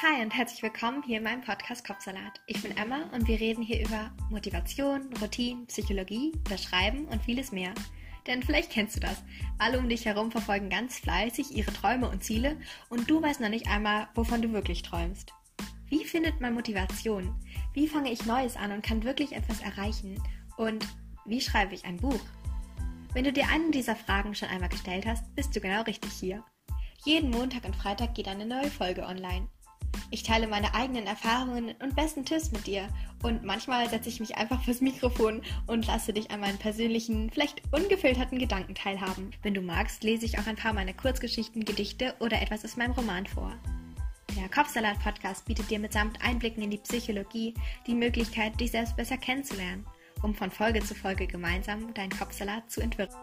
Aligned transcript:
Hi 0.00 0.22
und 0.22 0.30
herzlich 0.30 0.62
willkommen 0.62 1.02
hier 1.02 1.18
in 1.18 1.24
meinem 1.24 1.40
Podcast 1.40 1.84
Kopfsalat. 1.84 2.40
Ich 2.46 2.62
bin 2.62 2.76
Emma 2.76 3.10
und 3.12 3.26
wir 3.26 3.40
reden 3.40 3.64
hier 3.64 3.84
über 3.84 4.12
Motivation, 4.30 5.12
Routine, 5.20 5.66
Psychologie, 5.66 6.30
das 6.48 6.62
Schreiben 6.62 7.06
und 7.06 7.20
vieles 7.20 7.50
mehr. 7.50 7.74
Denn 8.28 8.40
vielleicht 8.44 8.70
kennst 8.70 8.94
du 8.94 9.00
das. 9.00 9.24
Alle 9.58 9.76
um 9.76 9.88
dich 9.88 10.06
herum 10.06 10.30
verfolgen 10.30 10.70
ganz 10.70 11.00
fleißig 11.00 11.50
ihre 11.50 11.72
Träume 11.72 12.08
und 12.08 12.22
Ziele 12.22 12.56
und 12.90 13.10
du 13.10 13.20
weißt 13.20 13.40
noch 13.40 13.48
nicht 13.48 13.66
einmal, 13.66 14.06
wovon 14.14 14.40
du 14.40 14.52
wirklich 14.52 14.82
träumst. 14.82 15.32
Wie 15.88 16.04
findet 16.04 16.40
man 16.40 16.54
Motivation? 16.54 17.34
Wie 17.72 17.88
fange 17.88 18.12
ich 18.12 18.24
Neues 18.24 18.56
an 18.56 18.70
und 18.70 18.84
kann 18.84 19.02
wirklich 19.02 19.32
etwas 19.32 19.60
erreichen? 19.62 20.22
Und 20.56 20.86
wie 21.24 21.40
schreibe 21.40 21.74
ich 21.74 21.84
ein 21.84 21.96
Buch? 21.96 22.20
Wenn 23.14 23.24
du 23.24 23.32
dir 23.32 23.48
eine 23.48 23.72
dieser 23.72 23.96
Fragen 23.96 24.36
schon 24.36 24.48
einmal 24.48 24.68
gestellt 24.68 25.06
hast, 25.06 25.34
bist 25.34 25.56
du 25.56 25.60
genau 25.60 25.82
richtig 25.82 26.12
hier. 26.12 26.44
Jeden 27.04 27.30
Montag 27.30 27.64
und 27.64 27.74
Freitag 27.74 28.14
geht 28.14 28.28
eine 28.28 28.46
neue 28.46 28.70
Folge 28.70 29.04
online. 29.04 29.48
Ich 30.10 30.22
teile 30.22 30.46
meine 30.46 30.74
eigenen 30.74 31.06
Erfahrungen 31.06 31.74
und 31.82 31.94
besten 31.94 32.24
Tipps 32.24 32.50
mit 32.50 32.66
dir 32.66 32.88
und 33.22 33.44
manchmal 33.44 33.90
setze 33.90 34.08
ich 34.08 34.20
mich 34.20 34.36
einfach 34.36 34.62
fürs 34.62 34.80
Mikrofon 34.80 35.42
und 35.66 35.86
lasse 35.86 36.14
dich 36.14 36.30
an 36.30 36.40
meinen 36.40 36.58
persönlichen, 36.58 37.30
vielleicht 37.30 37.62
ungefilterten 37.72 38.38
Gedanken 38.38 38.74
teilhaben. 38.74 39.32
Wenn 39.42 39.54
du 39.54 39.60
magst, 39.60 40.02
lese 40.04 40.24
ich 40.24 40.38
auch 40.38 40.46
ein 40.46 40.56
paar 40.56 40.72
meiner 40.72 40.94
Kurzgeschichten, 40.94 41.64
Gedichte 41.64 42.14
oder 42.20 42.40
etwas 42.40 42.64
aus 42.64 42.76
meinem 42.76 42.92
Roman 42.92 43.26
vor. 43.26 43.52
Der 44.36 44.48
Kopfsalat-Podcast 44.48 45.44
bietet 45.46 45.70
dir 45.70 45.78
mitsamt 45.78 46.22
Einblicken 46.24 46.62
in 46.62 46.70
die 46.70 46.78
Psychologie 46.78 47.54
die 47.86 47.94
Möglichkeit, 47.94 48.58
dich 48.60 48.70
selbst 48.70 48.96
besser 48.96 49.18
kennenzulernen, 49.18 49.84
um 50.22 50.34
von 50.34 50.50
Folge 50.50 50.80
zu 50.80 50.94
Folge 50.94 51.26
gemeinsam 51.26 51.92
deinen 51.92 52.10
Kopfsalat 52.10 52.70
zu 52.70 52.80
entwirren. 52.80 53.14